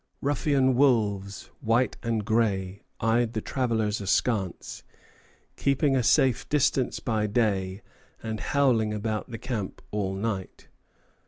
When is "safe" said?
6.01-6.49